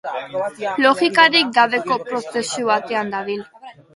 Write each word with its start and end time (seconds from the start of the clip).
Logikarik 0.85 1.51
gabeko 1.59 1.99
prozesu 2.07 2.65
batean 2.73 3.13
dabil. 3.17 3.47